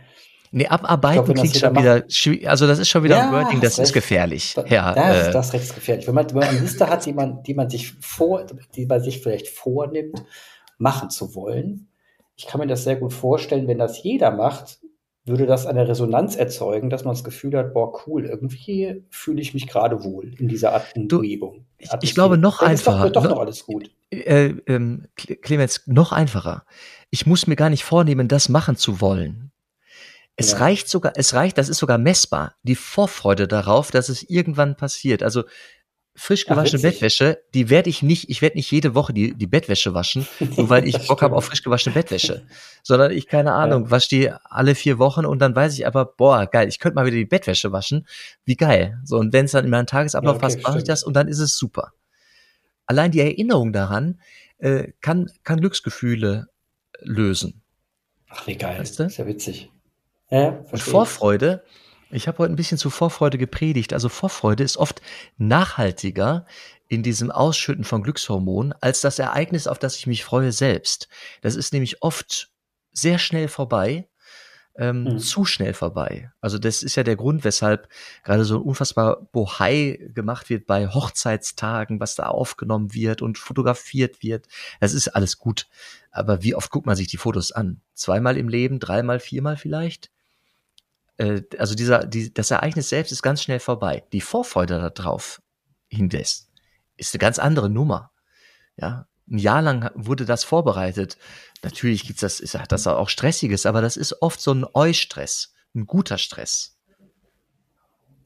[0.52, 2.50] Nee, abarbeiten glaub, klingt schon wieder schwierig.
[2.50, 4.54] Also das ist schon wieder ja, ein Wording, das ist gefährlich.
[4.56, 5.32] Da, ja, das, äh.
[5.32, 6.08] das ist recht gefährlich.
[6.08, 9.02] Wenn man, wenn man eine Liste hat, die man, die man sich vor, die man
[9.02, 10.24] sich vielleicht vornimmt,
[10.78, 11.90] machen zu wollen.
[12.36, 14.80] Ich kann mir das sehr gut vorstellen, wenn das jeder macht,
[15.30, 19.54] würde das eine Resonanz erzeugen, dass man das Gefühl hat, boah, cool, irgendwie fühle ich
[19.54, 21.66] mich gerade wohl in dieser Art Umgebung.
[21.78, 23.06] Ich, ich glaube, noch einfacher.
[23.06, 23.92] Ist doch, doch noch alles gut.
[24.12, 26.66] Äh, ähm, Clemens, noch einfacher.
[27.10, 29.52] Ich muss mir gar nicht vornehmen, das machen zu wollen.
[30.36, 30.60] Es ja.
[30.60, 35.22] reicht sogar, es reicht, das ist sogar messbar, die Vorfreude darauf, dass es irgendwann passiert.
[35.22, 35.44] Also
[36.20, 39.48] frisch gewaschene Ach, Bettwäsche, die werde ich nicht, ich werde nicht jede Woche die, die
[39.48, 42.46] Bettwäsche waschen, nur weil ich Bock habe auf frisch gewaschene Bettwäsche.
[42.84, 43.92] Sondern ich, keine Ahnung, ja.
[43.92, 47.06] wasche die alle vier Wochen und dann weiß ich aber, boah, geil, ich könnte mal
[47.06, 48.06] wieder die Bettwäsche waschen.
[48.44, 49.00] Wie geil.
[49.06, 51.14] So, und wenn es dann in meinen Tagesablauf ja, okay, passt, mache ich das und
[51.14, 51.94] dann ist es super.
[52.86, 54.20] Allein die Erinnerung daran
[54.58, 56.48] äh, kann, kann Glücksgefühle
[57.00, 57.62] lösen.
[58.30, 58.80] Ach, wie geil.
[58.80, 59.04] Weißt du?
[59.04, 59.72] Ist ja witzig.
[60.30, 61.89] Ja, und Vorfreude, ich
[62.28, 63.94] habe heute ein bisschen zu Vorfreude gepredigt.
[63.94, 65.02] Also Vorfreude ist oft
[65.38, 66.46] nachhaltiger
[66.88, 71.08] in diesem Ausschütten von Glückshormonen als das Ereignis, auf das ich mich freue selbst.
[71.42, 72.52] Das ist nämlich oft
[72.92, 74.10] sehr schnell vorbei,
[74.76, 75.20] ähm, mhm.
[75.20, 76.32] zu schnell vorbei.
[76.42, 77.90] Also das ist ja der Grund, weshalb
[78.24, 84.48] gerade so unfassbar Bohai gemacht wird bei Hochzeitstagen, was da aufgenommen wird und fotografiert wird.
[84.80, 85.68] Das ist alles gut.
[86.12, 87.82] Aber wie oft guckt man sich die Fotos an?
[87.94, 90.10] Zweimal im Leben, dreimal, viermal vielleicht?
[91.20, 94.04] Äh, also dieser, die, das Ereignis selbst ist ganz schnell vorbei.
[94.14, 95.42] Die Vorfreude darauf
[95.90, 96.50] hinlässt,
[96.98, 98.12] ist eine ganz andere Nummer.
[98.78, 101.18] Ja, ein Jahr lang wurde das vorbereitet.
[101.62, 105.86] Natürlich gibt's das, ist, das auch Stressiges, aber das ist oft so ein Eustress, ein
[105.86, 106.78] guter Stress.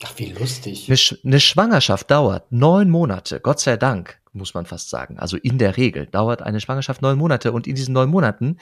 [0.03, 0.88] Ach, wie lustig.
[0.88, 5.17] Eine, eine Schwangerschaft dauert neun Monate, Gott sei Dank, muss man fast sagen.
[5.17, 8.60] Also in der Regel dauert eine Schwangerschaft neun Monate und in diesen neun Monaten,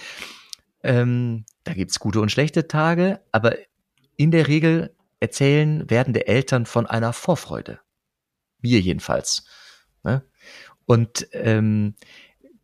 [0.84, 3.56] ähm, da gibt's gute und schlechte Tage, aber
[4.16, 7.80] in der Regel erzählen werdende Eltern von einer Vorfreude.
[8.60, 9.46] Wir jedenfalls.
[10.04, 10.24] Ne?
[10.86, 11.96] Und ähm,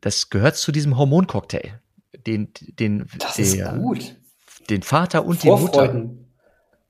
[0.02, 1.82] das gehört zu diesem Hormoncocktail.
[2.26, 4.16] Den, den, das ist gut.
[4.70, 6.10] Den Vater und die Mutter.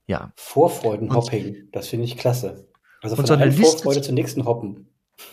[0.08, 0.32] Ja.
[0.36, 2.67] Vorfreudenhopping, das finde ich klasse.
[3.02, 4.89] Also von so einer Vorfreude zur nächsten Hoppen.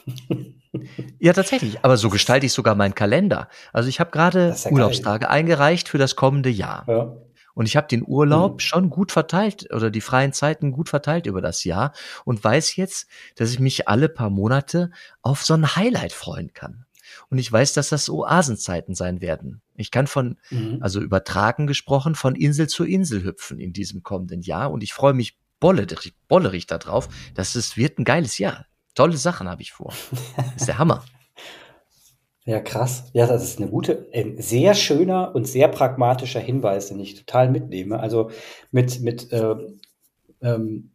[1.20, 1.84] Ja, tatsächlich.
[1.84, 3.48] Aber so gestalte ich sogar meinen Kalender.
[3.72, 6.84] Also ich habe gerade ja Urlaubstage eingereicht für das kommende Jahr.
[6.88, 7.16] Ja.
[7.54, 8.58] Und ich habe den Urlaub mhm.
[8.58, 11.92] schon gut verteilt oder die freien Zeiten gut verteilt über das Jahr
[12.24, 14.90] und weiß jetzt, dass ich mich alle paar Monate
[15.22, 16.84] auf so ein Highlight freuen kann.
[17.30, 19.62] Und ich weiß, dass das Oasenzeiten sein werden.
[19.74, 20.78] Ich kann von, mhm.
[20.80, 24.70] also übertragen gesprochen, von Insel zu Insel hüpfen in diesem kommenden Jahr.
[24.70, 28.66] Und ich freue mich bollerig, bollerig darauf, dass es wird ein geiles Jahr.
[28.94, 29.92] Tolle Sachen habe ich vor.
[30.36, 31.04] Das ist der Hammer.
[32.46, 33.04] Ja, krass.
[33.14, 37.50] Ja, das ist eine gute, äh, sehr schöner und sehr pragmatischer Hinweis, den ich total
[37.50, 37.98] mitnehme.
[37.98, 38.30] Also
[38.70, 39.54] mit, mit äh,
[40.42, 40.90] ähm,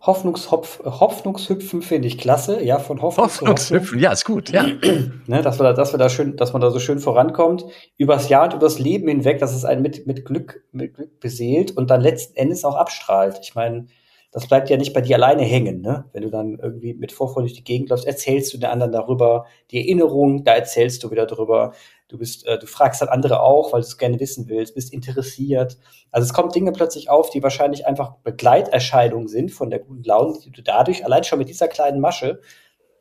[0.00, 4.66] Hoffnungshopf, Hoffnungshüpfen finde ich klasse, ja, von Hoffnung Hoffnungshüpfen, ja, ist gut, ja.
[5.26, 7.64] ne, dass, wir da, dass wir da schön, dass man da so schön vorankommt,
[7.96, 11.74] übers Jahr und übers Leben hinweg, dass es einen mit, mit Glück, mit Glück beseelt
[11.74, 13.40] und dann letzten Endes auch abstrahlt.
[13.42, 13.86] Ich meine,
[14.34, 16.06] das bleibt ja nicht bei dir alleine hängen, ne?
[16.12, 19.46] Wenn du dann irgendwie mit Vorfreude durch die Gegend läufst, erzählst du den anderen darüber,
[19.70, 21.72] die Erinnerung, da erzählst du wieder drüber.
[22.08, 24.92] Du bist, äh, du fragst dann andere auch, weil du es gerne wissen willst, bist
[24.92, 25.78] interessiert.
[26.10, 30.36] Also es kommen Dinge plötzlich auf, die wahrscheinlich einfach Begleiterscheinungen sind von der guten Laune,
[30.44, 32.40] die du dadurch allein schon mit dieser kleinen Masche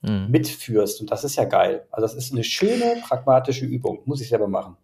[0.03, 0.27] mhm.
[0.29, 1.01] mitführst.
[1.01, 1.87] Und das ist ja geil.
[1.89, 4.03] Also das ist eine schöne, pragmatische Übung.
[4.05, 4.77] Muss ich selber machen.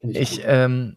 [0.00, 0.96] Ich, ich ähm,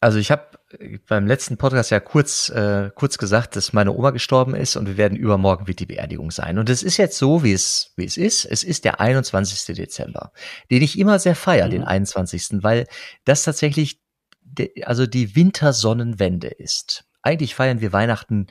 [0.00, 0.58] also ich habe
[1.06, 4.96] beim letzten Podcast ja kurz, äh, kurz gesagt, dass meine Oma gestorben ist und wir
[4.96, 6.58] werden übermorgen wird die Beerdigung sein.
[6.58, 8.44] Und es ist jetzt so, wie es, wie es ist.
[8.44, 9.74] Es ist der 21.
[9.76, 10.32] Dezember,
[10.70, 11.72] den ich immer sehr feiere, mhm.
[11.72, 12.86] den 21., weil
[13.24, 14.00] das tatsächlich
[14.42, 17.04] de, also die Wintersonnenwende ist.
[17.22, 18.46] Eigentlich feiern wir Weihnachten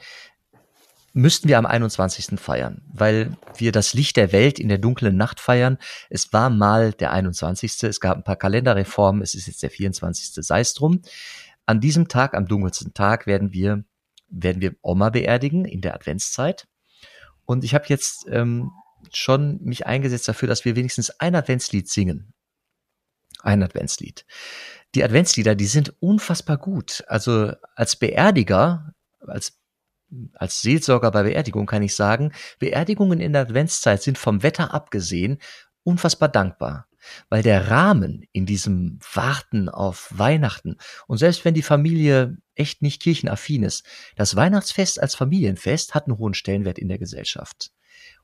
[1.17, 2.39] müssten wir am 21.
[2.39, 5.79] feiern, weil wir das Licht der Welt in der dunklen Nacht feiern.
[6.11, 7.83] Es war mal der 21.
[7.83, 9.23] Es gab ein paar Kalenderreformen.
[9.23, 10.45] Es ist jetzt der 24.
[10.45, 11.01] Sei es drum.
[11.65, 13.83] An diesem Tag, am dunkelsten Tag, werden wir,
[14.29, 16.67] werden wir Oma beerdigen in der Adventszeit.
[17.45, 18.71] Und ich habe jetzt ähm,
[19.11, 22.33] schon mich eingesetzt dafür, dass wir wenigstens ein Adventslied singen.
[23.41, 24.23] Ein Adventslied.
[24.93, 27.03] Die Adventslieder, die sind unfassbar gut.
[27.07, 29.56] Also als Beerdiger, als
[30.33, 35.39] als Seelsorger bei Beerdigung kann ich sagen, Beerdigungen in der Adventszeit sind vom Wetter abgesehen
[35.83, 36.87] unfassbar dankbar,
[37.29, 43.01] weil der Rahmen in diesem Warten auf Weihnachten und selbst wenn die Familie echt nicht
[43.01, 47.71] kirchenaffin ist, das Weihnachtsfest als Familienfest hat einen hohen Stellenwert in der Gesellschaft.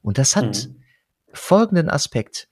[0.02, 0.84] Und das hat mhm.
[1.32, 2.50] folgenden Aspekt.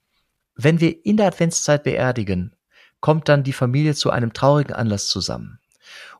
[0.54, 2.54] Wenn wir in der Adventszeit beerdigen,
[3.00, 5.58] kommt dann die Familie zu einem traurigen Anlass zusammen.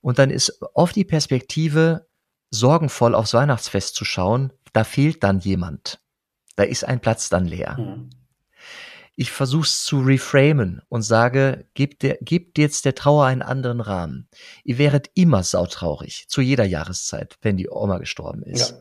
[0.00, 2.06] Und dann ist oft die Perspektive,
[2.52, 6.00] sorgenvoll aufs Weihnachtsfest zu schauen, da fehlt dann jemand.
[6.54, 7.76] Da ist ein Platz dann leer.
[7.78, 8.10] Mhm.
[9.14, 13.80] Ich versuche es zu reframen und sage, gebt, der, gebt jetzt der Trauer einen anderen
[13.80, 14.28] Rahmen.
[14.64, 18.70] Ihr wäret immer sautraurig, zu jeder Jahreszeit, wenn die Oma gestorben ist.
[18.70, 18.76] Ja.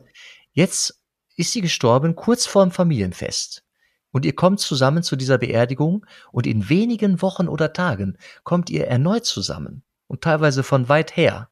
[0.52, 1.02] Jetzt
[1.36, 3.64] ist sie gestorben kurz vorm Familienfest.
[4.10, 8.86] Und ihr kommt zusammen zu dieser Beerdigung und in wenigen Wochen oder Tagen kommt ihr
[8.86, 11.48] erneut zusammen und teilweise von weit her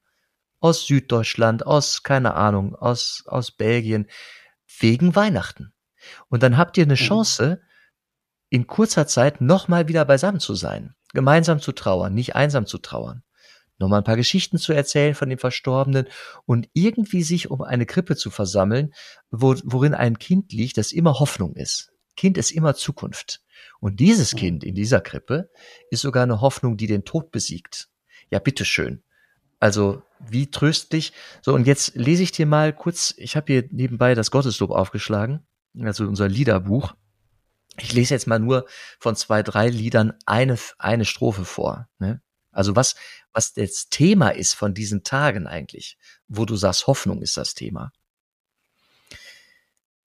[0.61, 4.07] aus Süddeutschland, aus, keine Ahnung, aus, aus Belgien,
[4.79, 5.73] wegen Weihnachten.
[6.29, 6.99] Und dann habt ihr eine mhm.
[6.99, 7.61] Chance,
[8.49, 13.23] in kurzer Zeit nochmal wieder beisammen zu sein, gemeinsam zu trauern, nicht einsam zu trauern,
[13.79, 16.07] nochmal ein paar Geschichten zu erzählen von dem Verstorbenen
[16.47, 18.93] und irgendwie sich um eine Krippe zu versammeln,
[19.31, 21.93] wo, worin ein Kind liegt, das immer Hoffnung ist.
[22.17, 23.41] Kind ist immer Zukunft.
[23.79, 24.39] Und dieses mhm.
[24.39, 25.51] Kind in dieser Krippe
[25.91, 27.89] ist sogar eine Hoffnung, die den Tod besiegt.
[28.31, 29.03] Ja, bitteschön.
[29.61, 31.13] Also wie tröstlich.
[31.43, 35.47] So, und jetzt lese ich dir mal kurz, ich habe hier nebenbei das Gotteslob aufgeschlagen,
[35.81, 36.95] also unser Liederbuch.
[37.79, 38.67] Ich lese jetzt mal nur
[38.99, 41.89] von zwei, drei Liedern eine, eine Strophe vor.
[41.99, 42.21] Ne?
[42.51, 42.97] Also was,
[43.33, 47.93] was das Thema ist von diesen Tagen eigentlich, wo du sagst, Hoffnung ist das Thema.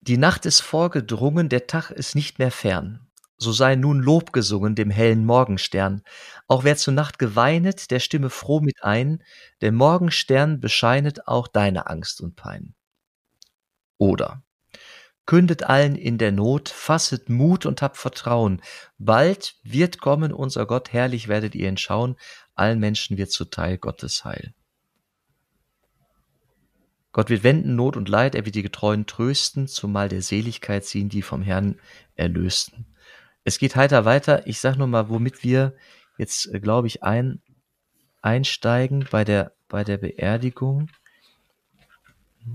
[0.00, 3.06] Die Nacht ist vorgedrungen, der Tag ist nicht mehr fern
[3.44, 6.02] so sei nun Lob gesungen dem hellen Morgenstern.
[6.48, 9.22] Auch wer zur Nacht geweinet, der stimme froh mit ein,
[9.60, 12.74] der Morgenstern bescheinet auch deine Angst und Pein.
[13.98, 14.42] Oder
[15.26, 18.60] Kündet allen in der Not, fasset Mut und habt Vertrauen.
[18.98, 22.16] Bald wird kommen unser Gott, herrlich werdet ihr ihn schauen,
[22.54, 24.54] allen Menschen wird zuteil Gottes Heil.
[27.12, 31.08] Gott wird wenden Not und Leid, er wird die Getreuen trösten, zumal der Seligkeit ziehen,
[31.08, 31.80] die vom Herrn
[32.16, 32.86] erlösten.
[33.44, 34.46] Es geht heiter weiter.
[34.46, 35.74] Ich sag nur mal, womit wir
[36.16, 37.42] jetzt, äh, glaube ich, ein,
[38.22, 40.88] einsteigen bei der, bei der Beerdigung.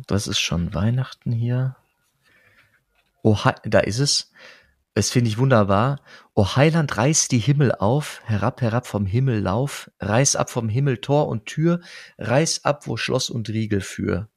[0.07, 1.75] Das ist schon Weihnachten hier.
[3.21, 4.31] Oh, da ist es.
[4.95, 6.01] Es finde ich wunderbar.
[6.33, 10.97] O Heiland, reiß die Himmel auf, herab, herab vom Himmel lauf, reiß ab vom Himmel
[10.97, 11.81] Tor und Tür,
[12.17, 14.27] reiß ab, wo Schloss und Riegel für.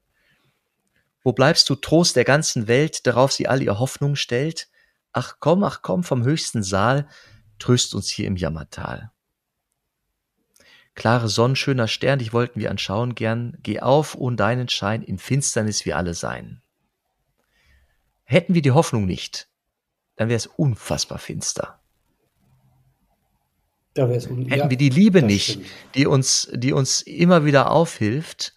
[1.24, 4.68] Wo bleibst du Trost der ganzen Welt, darauf sie all ihr Hoffnung stellt?
[5.12, 7.08] Ach komm, ach komm vom höchsten Saal,
[7.58, 9.12] tröst uns hier im Jammertal.
[10.94, 13.56] Klare Sonne, schöner Stern, dich wollten wir anschauen gern.
[13.62, 16.62] Geh auf, ohne deinen Schein, in Finsternis wir alle sein.
[18.24, 19.48] Hätten wir die Hoffnung nicht,
[20.16, 21.80] dann wäre es unfassbar finster.
[23.94, 25.66] Da Hätten ja, wir die Liebe nicht, stimmt.
[25.94, 28.54] die uns, die uns immer wieder aufhilft,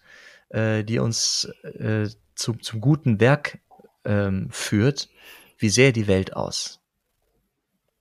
[0.48, 3.58] äh, die uns äh, zum, zum guten Werk
[4.04, 5.10] ähm, führt,
[5.58, 6.80] wie sähe die Welt aus?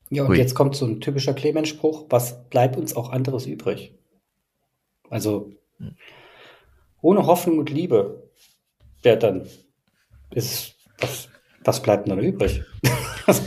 [0.09, 0.37] Ja, und Ui.
[0.37, 3.93] jetzt kommt so ein typischer Clemens-Spruch, was bleibt uns auch anderes übrig?
[5.09, 5.51] Also
[7.01, 8.29] ohne Hoffnung und Liebe,
[9.01, 9.47] wer dann
[10.31, 11.29] ist, was,
[11.63, 12.63] was bleibt dann übrig?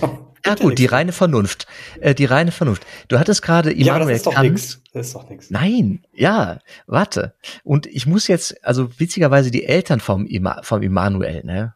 [0.47, 1.67] Ja gut, die reine Vernunft.
[2.01, 2.87] Äh, die reine Vernunft.
[3.09, 4.83] Du hattest gerade Immanuel ja, das ist doch nichts.
[4.95, 5.51] Das ist doch nichts.
[5.51, 7.35] Nein, ja, warte.
[7.65, 11.75] Und ich muss jetzt, also witzigerweise die Eltern vom, Ima, vom Immanuel, ne?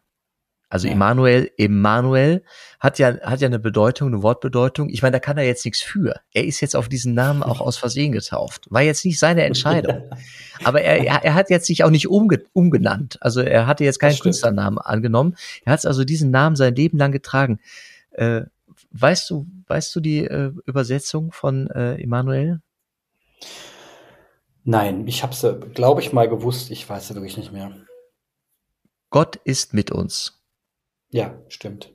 [0.73, 0.95] Also ja.
[0.95, 2.43] Immanuel, Immanuel
[2.81, 4.89] hat ja, hat ja eine Bedeutung, eine Wortbedeutung.
[4.89, 6.15] Ich meine, da kann er jetzt nichts für.
[6.33, 8.69] Er ist jetzt auf diesen Namen auch aus Versehen getauft.
[8.71, 10.01] War jetzt nicht seine Entscheidung.
[10.65, 13.19] Aber er, er, hat jetzt sich auch nicht umge, umgenannt.
[13.21, 15.37] Also er hatte jetzt keinen Künstlernamen angenommen.
[15.67, 17.61] Er hat also diesen Namen sein Leben lang getragen.
[18.13, 18.45] Äh,
[18.93, 22.63] weißt du, weißt du die äh, Übersetzung von äh, Immanuel?
[24.65, 26.71] Nein, ich habe sie, glaube ich, mal gewusst.
[26.71, 27.73] Ich weiß sie wirklich nicht mehr.
[29.11, 30.42] Gott ist mit uns.
[31.13, 31.93] Ja, stimmt.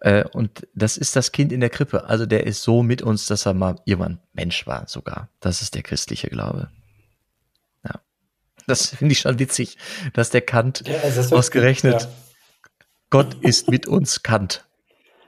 [0.00, 2.04] Äh, und das ist das Kind in der Krippe.
[2.04, 5.30] Also der ist so mit uns, dass er mal jemand Mensch war sogar.
[5.40, 6.70] Das ist der christliche Glaube.
[7.84, 8.00] Ja.
[8.66, 9.78] Das finde ich schon witzig,
[10.12, 12.08] dass der Kant ja, also ausgerechnet ja.
[13.08, 14.66] Gott ist mit uns Kant.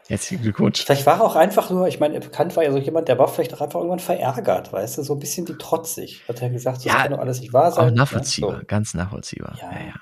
[0.08, 0.84] Herzlichen Glückwunsch.
[0.84, 3.28] Vielleicht war er auch einfach nur, ich meine, Kant war ja so jemand, der war
[3.28, 6.22] vielleicht auch einfach irgendwann verärgert, weißt du, so ein bisschen wie trotzig.
[6.28, 7.92] Hat er gesagt, so, ja, das kann doch alles nicht wahr sein.
[7.92, 8.66] Auch nachvollziehbar, ja, so.
[8.66, 9.56] ganz nachvollziehbar.
[9.58, 9.94] Ja, ja.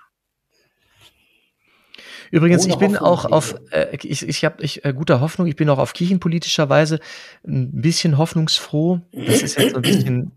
[2.30, 5.68] Übrigens, ich bin auch auf, äh, ich, ich habe ich, äh, guter Hoffnung, ich bin
[5.68, 7.00] auch auf kirchenpolitischer Weise
[7.46, 9.00] ein bisschen hoffnungsfroh.
[9.12, 10.32] Das ist jetzt so ein bisschen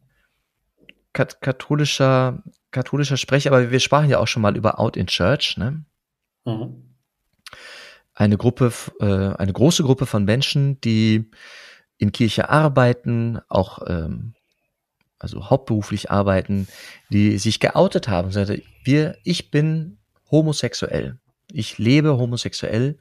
[1.14, 5.58] kat katholischer, katholischer Sprech, aber wir sprachen ja auch schon mal über Out in Church,
[5.58, 5.84] ne?
[6.46, 6.84] Mhm.
[8.14, 11.30] Eine Gruppe, äh, eine große Gruppe von Menschen, die
[11.98, 14.34] in Kirche arbeiten, auch ähm,
[15.20, 16.68] also hauptberuflich arbeiten,
[17.10, 19.98] die sich geoutet haben, sagte, wir, ich bin
[20.30, 21.20] homosexuell
[21.52, 22.98] ich lebe homosexuell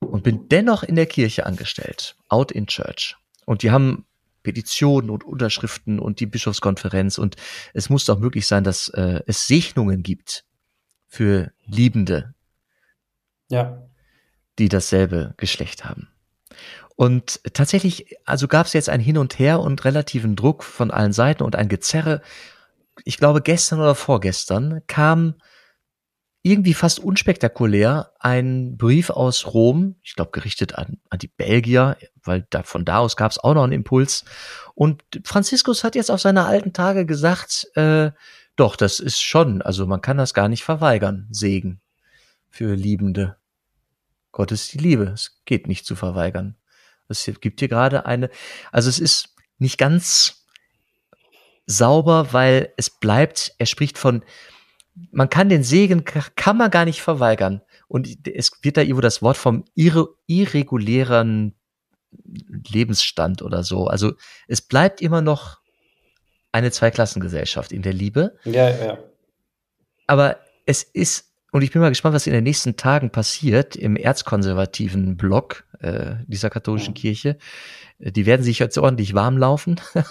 [0.00, 3.16] und bin dennoch in der Kirche angestellt, out in church.
[3.44, 4.06] Und die haben
[4.42, 7.36] Petitionen und Unterschriften und die Bischofskonferenz und
[7.74, 10.44] es muss doch möglich sein, dass äh, es Segnungen gibt
[11.06, 12.34] für Liebende,
[13.48, 13.82] ja.
[14.58, 16.08] die dasselbe Geschlecht haben.
[16.96, 21.12] Und tatsächlich, also gab es jetzt ein Hin und Her und relativen Druck von allen
[21.12, 22.22] Seiten und ein Gezerre.
[23.04, 25.34] Ich glaube, gestern oder vorgestern kam
[26.42, 32.46] irgendwie fast unspektakulär ein Brief aus Rom, ich glaube gerichtet an, an die Belgier, weil
[32.50, 34.24] da, von da aus gab es auch noch einen Impuls.
[34.74, 38.10] Und Franziskus hat jetzt auf seine alten Tage gesagt, äh,
[38.56, 41.80] doch, das ist schon, also man kann das gar nicht verweigern, Segen
[42.50, 43.36] für Liebende.
[44.32, 46.56] Gott ist die Liebe, es geht nicht zu verweigern.
[47.08, 48.30] Es gibt hier gerade eine,
[48.72, 50.44] also es ist nicht ganz
[51.66, 54.24] sauber, weil es bleibt, er spricht von
[55.10, 57.62] man kann den Segen, kann man gar nicht verweigern.
[57.88, 61.54] Und es wird da irgendwo das Wort vom irre, irregulären
[62.68, 63.86] Lebensstand oder so.
[63.86, 64.12] Also
[64.48, 65.60] es bleibt immer noch
[66.52, 68.36] eine Zweiklassengesellschaft in der Liebe.
[68.44, 68.98] Ja, ja.
[70.06, 73.94] Aber es ist, und ich bin mal gespannt, was in den nächsten Tagen passiert im
[73.94, 77.00] erzkonservativen Block äh, dieser katholischen ja.
[77.00, 77.36] Kirche.
[77.98, 79.78] Die werden sich jetzt ordentlich warm laufen.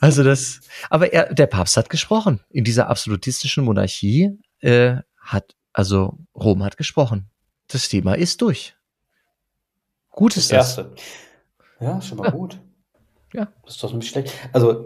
[0.00, 2.40] also das, aber er, der Papst hat gesprochen.
[2.50, 7.30] In dieser absolutistischen Monarchie äh, hat, also Rom hat gesprochen.
[7.68, 8.74] Das Thema ist durch.
[10.10, 10.78] Gut ist das.
[10.78, 10.94] Erste.
[11.78, 12.30] Ja, schon mal ja.
[12.32, 12.60] gut.
[13.32, 13.52] Ja.
[13.64, 14.32] Das ist doch nicht schlecht.
[14.52, 14.84] Also,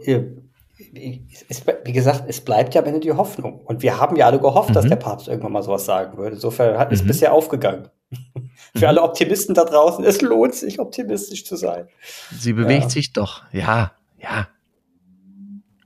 [1.48, 3.60] es, wie gesagt, es bleibt ja am Ende die Hoffnung.
[3.60, 4.74] Und wir haben ja alle gehofft, mhm.
[4.74, 6.36] dass der Papst irgendwann mal sowas sagen würde.
[6.36, 7.08] Insofern hat es mhm.
[7.08, 7.88] bisher aufgegangen.
[8.76, 11.88] Für alle Optimisten da draußen, es lohnt sich, optimistisch zu sein.
[12.36, 12.88] Sie bewegt ja.
[12.90, 14.48] sich doch, ja, ja.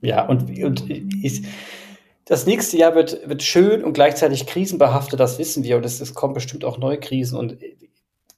[0.01, 1.43] Ja, und, und ich,
[2.25, 5.77] das nächste Jahr wird, wird schön und gleichzeitig krisenbehaftet, das wissen wir.
[5.77, 7.37] Und es, es kommen bestimmt auch neue Krisen.
[7.37, 7.57] Und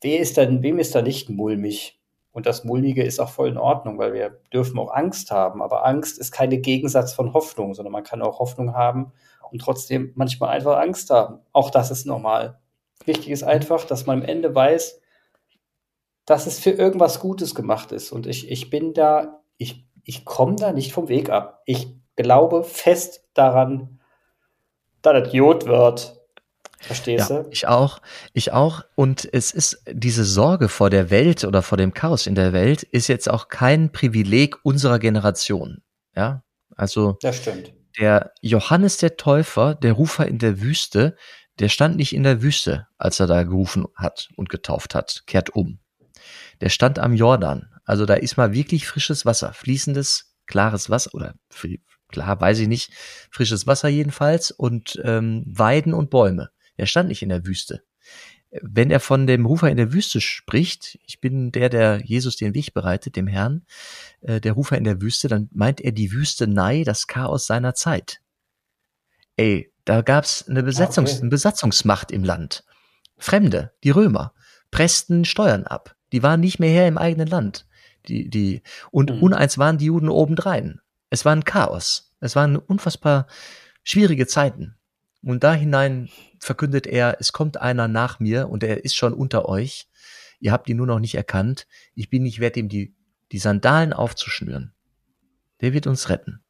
[0.01, 1.98] wer ist dann, wem ist da nicht mulmig?
[2.31, 5.61] Und das Mulmige ist auch voll in Ordnung, weil wir dürfen auch Angst haben.
[5.61, 9.11] Aber Angst ist keine Gegensatz von Hoffnung, sondern man kann auch Hoffnung haben
[9.51, 11.39] und trotzdem manchmal einfach Angst haben.
[11.53, 12.59] Auch das ist normal.
[13.05, 15.01] Wichtig ist einfach, dass man am Ende weiß,
[16.25, 18.11] dass es für irgendwas Gutes gemacht ist.
[18.11, 21.63] Und ich, ich bin da, ich, ich komme da nicht vom Weg ab.
[21.65, 23.99] Ich glaube fest daran,
[25.01, 26.18] dass das Jod wird.
[26.81, 27.49] Verstehst Ja, du?
[27.51, 28.01] ich auch.
[28.33, 28.83] Ich auch.
[28.95, 32.83] Und es ist diese Sorge vor der Welt oder vor dem Chaos in der Welt
[32.83, 35.81] ist jetzt auch kein Privileg unserer Generation.
[36.15, 36.43] Ja,
[36.75, 37.73] also Das stimmt.
[37.99, 41.15] der Johannes der Täufer, der Rufer in der Wüste,
[41.59, 45.49] der stand nicht in der Wüste, als er da gerufen hat und getauft hat, kehrt
[45.49, 45.79] um.
[46.61, 47.69] Der stand am Jordan.
[47.83, 51.33] Also da ist mal wirklich frisches Wasser, fließendes, klares Wasser oder
[52.07, 52.91] klar, weiß ich nicht,
[53.31, 56.49] frisches Wasser jedenfalls und ähm, Weiden und Bäume.
[56.79, 57.83] Er stand nicht in der Wüste.
[58.51, 62.55] Wenn er von dem Rufer in der Wüste spricht, ich bin der, der Jesus den
[62.55, 63.65] Weg bereitet, dem Herrn,
[64.21, 68.21] äh, der Rufer in der Wüste, dann meint er die Wüstenei, das Chaos seiner Zeit.
[69.35, 71.21] Ey, da gab's eine, Besetzungs okay.
[71.21, 72.63] eine Besatzungsmacht im Land.
[73.17, 74.33] Fremde, die Römer,
[74.71, 75.95] pressten Steuern ab.
[76.11, 77.67] Die waren nicht mehr her im eigenen Land.
[78.07, 79.21] Die, die, und Mhm.
[79.21, 80.81] uneins waren die Juden obendrein.
[81.11, 82.15] Es war ein Chaos.
[82.19, 83.27] Es waren unfassbar
[83.83, 84.75] schwierige Zeiten.
[85.21, 89.47] Und da hinein verkündet er, es kommt einer nach mir und er ist schon unter
[89.47, 89.87] euch.
[90.39, 91.67] Ihr habt ihn nur noch nicht erkannt.
[91.95, 92.95] Ich bin nicht wert, ihm die,
[93.31, 94.73] die Sandalen aufzuschnüren.
[95.61, 96.41] Der wird uns retten.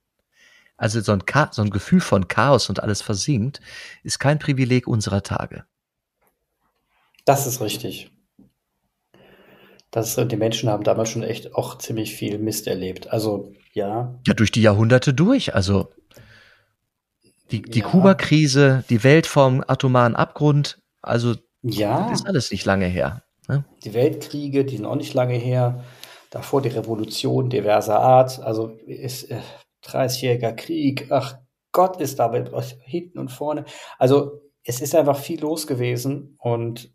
[0.77, 3.59] Also so ein, so ein Gefühl von Chaos und alles versinkt,
[4.03, 5.65] ist kein Privileg unserer Tage.
[7.25, 8.11] Das ist richtig.
[9.91, 13.11] Das die Menschen haben damals schon echt auch ziemlich viel Mist erlebt.
[13.11, 15.55] Also, ja, Ja, durch die Jahrhunderte durch.
[15.55, 15.91] Also
[17.51, 17.87] die, die Ja.
[17.87, 23.23] Kuba-Krise, die Welt vom atomaren Abgrund, also ja, ist alles nicht lange her.
[23.47, 23.65] Ne?
[23.83, 25.83] die Weltkriege, die sind auch nicht lange her.
[26.29, 28.39] Davor die Revolution diverser Art.
[28.39, 29.39] Also, ist äh,
[29.83, 31.07] 30-jähriger Krieg.
[31.09, 31.37] Ach
[31.71, 33.65] Gott, ist da mit euch hinten und vorne.
[33.97, 36.91] Also, es ist einfach viel los gewesen und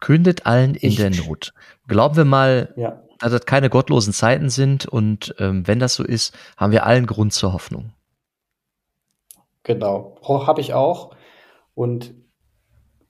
[0.00, 1.52] Kündet allen in Ich- der Not.
[1.88, 6.04] Glauben wir mal, ja, dass das keine gottlosen Zeiten sind und ähm, wenn das so
[6.04, 7.92] ist, haben wir allen Grund zur Hoffnung.
[9.66, 10.16] Genau.
[10.22, 11.10] Habe ich auch.
[11.74, 12.14] Und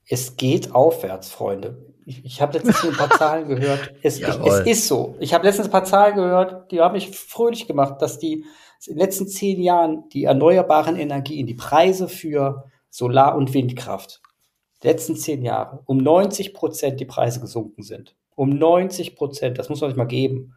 [0.09, 1.93] es geht aufwärts, Freunde.
[2.05, 3.93] Ich, ich habe letztens ein paar Zahlen gehört.
[4.01, 5.15] Es, ich, es ist so.
[5.19, 8.45] Ich habe letztens ein paar Zahlen gehört, die haben mich fröhlich gemacht, dass die
[8.85, 14.21] in den letzten zehn Jahren die erneuerbaren Energien, die Preise für Solar- und Windkraft,
[14.83, 18.15] letzten zehn Jahre um 90 Prozent die Preise gesunken sind.
[18.35, 20.53] Um 90 Prozent, das muss man sich mal geben.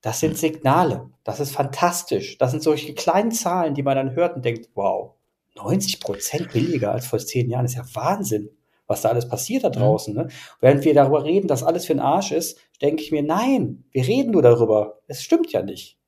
[0.00, 1.10] Das sind Signale.
[1.24, 2.38] Das ist fantastisch.
[2.38, 5.16] Das sind solche kleinen Zahlen, die man dann hört und denkt, wow,
[5.56, 7.64] 90 Prozent billiger als vor zehn Jahren.
[7.64, 8.50] Das ist ja Wahnsinn,
[8.86, 10.14] was da alles passiert da draußen.
[10.14, 10.28] Ne?
[10.60, 14.06] Während wir darüber reden, dass alles für den Arsch ist, denke ich mir, nein, wir
[14.06, 15.00] reden nur darüber.
[15.06, 15.98] Es stimmt ja nicht.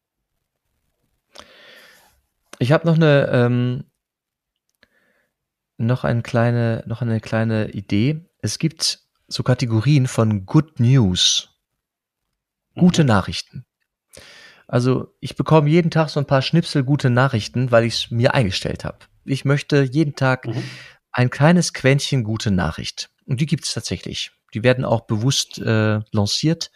[2.59, 3.85] Ich habe noch eine ähm,
[5.78, 8.24] noch eine kleine noch eine kleine Idee.
[8.38, 11.50] Es gibt so Kategorien von Good News,
[12.76, 13.09] gute Mhm.
[13.09, 13.64] Nachrichten.
[14.73, 18.33] Also ich bekomme jeden Tag so ein paar Schnipsel gute Nachrichten, weil ich es mir
[18.33, 18.97] eingestellt habe.
[19.27, 20.63] Ich möchte jeden Tag Mhm.
[21.13, 23.11] ein kleines Quäntchen gute Nachricht.
[23.27, 24.33] Und die gibt es tatsächlich.
[24.55, 26.71] Die werden auch bewusst äh, lanciert.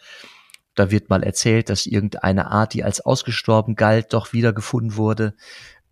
[0.75, 5.33] Da wird mal erzählt, dass irgendeine Art, die als ausgestorben galt, doch wiedergefunden wurde.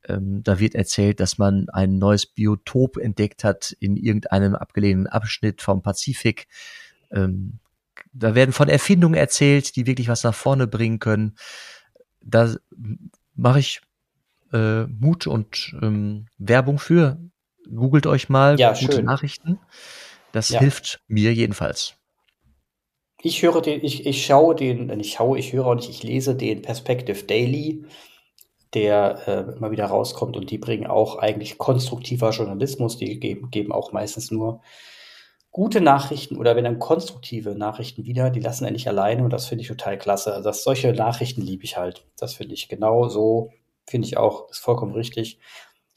[0.08, 5.64] Ähm, da wird erzählt, dass man ein neues Biotop entdeckt hat in irgendeinem abgelegenen Abschnitt
[5.64, 6.46] vom Pazifik.
[7.10, 7.58] Ähm,
[8.14, 11.36] da werden von Erfindungen erzählt, die wirklich was nach vorne bringen können.
[12.26, 12.56] Da
[13.36, 13.82] mache ich
[14.52, 17.18] äh, Mut und ähm, Werbung für.
[17.74, 19.06] Googelt euch mal Ja, gute schön.
[19.06, 19.60] Nachrichten.
[20.32, 20.60] Das Ja.
[20.60, 21.96] hilft mir jedenfalls.
[23.22, 26.04] Ich höre den, ich, ich schaue den, äh, ich schaue, ich höre auch nicht, ich
[26.04, 27.86] lese den Perspective Daily,
[28.74, 33.72] der äh, immer wieder rauskommt und die bringen auch eigentlich konstruktiver Journalismus, die geben, geben
[33.72, 34.62] auch meistens nur
[35.56, 39.46] gute Nachrichten oder wenn dann konstruktive Nachrichten wieder, die lassen er nicht alleine und das
[39.46, 40.34] finde ich total klasse.
[40.34, 42.06] Also das, solche Nachrichten liebe ich halt.
[42.20, 43.52] Das finde ich genau so,
[43.88, 45.40] finde ich auch, ist vollkommen richtig.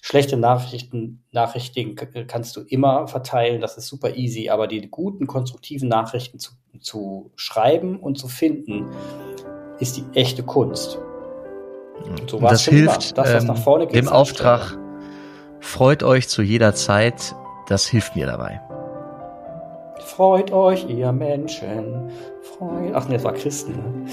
[0.00, 5.88] Schlechte Nachrichten, Nachrichten kannst du immer verteilen, das ist super easy, aber die guten, konstruktiven
[5.88, 8.86] Nachrichten zu, zu schreiben und zu finden,
[9.80, 11.00] ist die echte Kunst.
[12.30, 14.78] So Und war's das hilft Das, was ähm, nach vorne geht, dem Auftrag,
[15.58, 17.34] freut euch zu jeder Zeit.
[17.66, 18.62] Das hilft mir dabei.
[20.18, 22.10] Freut euch, ihr Menschen.
[22.42, 22.90] Freut.
[22.92, 23.70] Ach nee, das war Christen.
[23.70, 24.10] Ne?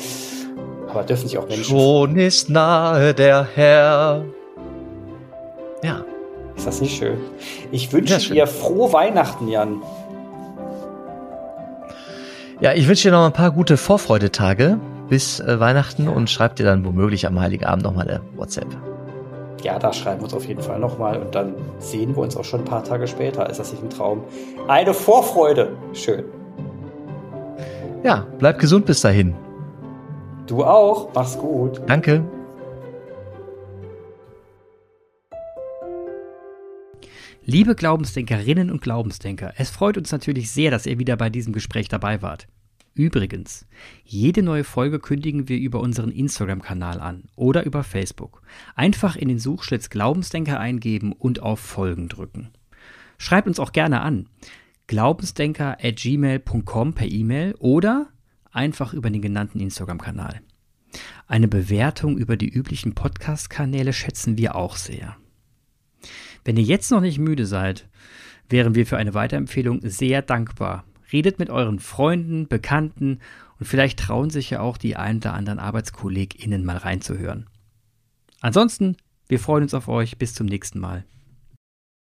[0.87, 1.63] Aber dürfen sich auch Menschen.
[1.63, 4.23] Schon ist nahe der Herr.
[5.83, 6.05] Ja,
[6.55, 7.17] Ist das nicht schön?
[7.71, 8.35] Ich wünsche schön.
[8.35, 9.81] dir frohe Weihnachten, Jan.
[12.61, 14.77] ja, ich wünsche dir noch ein paar gute Vorfreudetage
[15.09, 18.67] bis äh, Weihnachten und schreib dir dann womöglich am Heiligen Abend noch mal eine WhatsApp.
[19.63, 22.43] Ja, da schreiben wir uns auf jeden Fall nochmal und dann sehen wir uns auch
[22.43, 23.49] schon ein paar Tage später.
[23.49, 24.23] Ist das nicht ein Traum?
[24.67, 25.75] Eine Vorfreude.
[25.93, 26.25] Schön.
[28.03, 29.35] Ja, bleib gesund bis dahin.
[30.45, 31.09] Du auch.
[31.13, 31.81] Mach's gut.
[37.47, 41.87] Liebe Glaubensdenkerinnen und Glaubensdenker, es freut uns natürlich sehr, dass ihr wieder bei diesem Gespräch
[41.87, 42.47] dabei wart.
[42.95, 43.67] Übrigens,
[44.05, 48.41] jede neue Folge kündigen wir über unseren Instagram-Kanal an oder über Facebook.
[48.73, 52.51] Einfach in den Suchschlitz Glaubensdenker eingeben und auf Folgen drücken.
[53.17, 54.29] Schreibt uns auch gerne an.
[54.87, 58.07] Glaubensdenker at gmail.com per E-Mail oder
[58.51, 60.39] einfach über den genannten Instagram-Kanal.
[61.27, 65.17] Eine Bewertung über die üblichen Podcast-Kanäle schätzen wir auch sehr.
[66.45, 67.89] Wenn ihr jetzt noch nicht müde seid,
[68.47, 70.85] wären wir für eine Weiterempfehlung sehr dankbar.
[71.15, 73.21] Redet mit euren Freunden, Bekannten
[73.57, 77.47] und vielleicht trauen sich ja auch die ein oder anderen ArbeitskollegInnen mal reinzuhören.
[78.41, 78.97] Ansonsten,
[79.29, 80.17] wir freuen uns auf euch.
[80.17, 81.05] Bis zum nächsten Mal.